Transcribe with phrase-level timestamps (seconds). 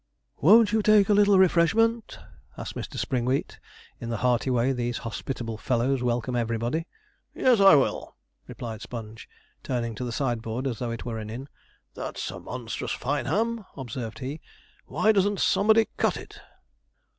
[0.37, 2.17] 'Won't you take a little refreshment?'
[2.57, 2.97] asked Mr.
[2.97, 3.59] Springwheat,
[3.99, 6.87] in the hearty way these hospitable fellows welcome everybody.
[7.35, 8.17] 'Yes, I will,'
[8.47, 9.29] replied Sponge,
[9.61, 11.49] turning to the sideboard as though it were an inn.
[11.93, 14.41] 'That's a monstrous fine ham,' observed he;
[14.87, 16.41] 'why doesn't somebody cut it?'